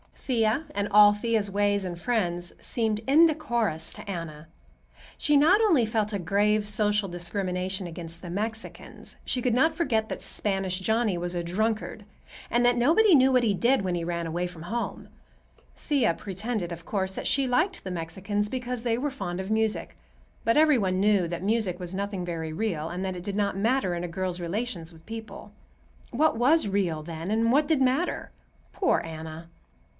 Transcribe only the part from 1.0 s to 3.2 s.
Thea's ways and friends, seemed